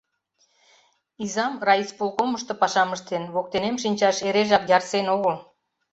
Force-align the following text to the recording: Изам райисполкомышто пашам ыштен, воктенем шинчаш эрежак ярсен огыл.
Изам 1.23 1.53
райисполкомышто 1.67 2.53
пашам 2.61 2.89
ыштен, 2.95 3.23
воктенем 3.33 3.75
шинчаш 3.83 4.17
эрежак 4.27 4.63
ярсен 4.77 5.05
огыл. 5.15 5.35